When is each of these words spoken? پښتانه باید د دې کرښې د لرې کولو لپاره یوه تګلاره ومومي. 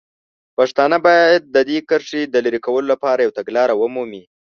پښتانه 0.57 0.97
باید 1.07 1.41
د 1.55 1.57
دې 1.69 1.77
کرښې 1.89 2.21
د 2.27 2.35
لرې 2.45 2.59
کولو 2.65 2.87
لپاره 2.93 3.21
یوه 3.25 3.37
تګلاره 3.39 3.73
ومومي. 3.77 4.23